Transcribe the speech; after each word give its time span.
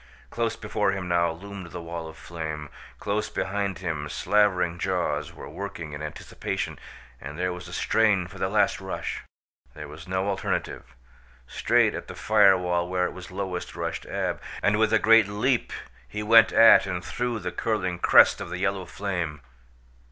Close 0.31 0.55
before 0.55 0.93
him 0.93 1.07
now 1.07 1.29
loomed 1.29 1.67
the 1.67 1.79
wall 1.83 2.07
of 2.07 2.17
flame. 2.17 2.69
Close 2.99 3.29
behind 3.29 3.77
him 3.77 4.09
slavering 4.09 4.79
jaws 4.79 5.31
were 5.31 5.47
working 5.47 5.93
in 5.93 6.01
anticipation, 6.01 6.79
and 7.21 7.37
there 7.37 7.53
was 7.53 7.67
a 7.67 7.71
strain 7.71 8.25
for 8.25 8.39
the 8.39 8.49
last 8.49 8.81
rush. 8.81 9.21
There 9.75 9.87
was 9.87 10.07
no 10.07 10.27
alternative. 10.29 10.95
Straight 11.45 11.93
at 11.93 12.07
the 12.07 12.15
fire 12.15 12.57
wall 12.57 12.89
where 12.89 13.05
it 13.05 13.13
was 13.13 13.29
lowest 13.29 13.75
rushed 13.75 14.07
Ab, 14.07 14.41
and 14.63 14.79
with 14.79 14.91
a 14.91 14.97
great 14.97 15.27
leap 15.27 15.71
he 16.07 16.23
went 16.23 16.51
at 16.51 16.87
and 16.87 17.05
through 17.05 17.37
the 17.37 17.51
curling 17.51 17.99
crest 17.99 18.41
of 18.41 18.49
the 18.49 18.57
yellow 18.57 18.85
flame! 18.87 19.41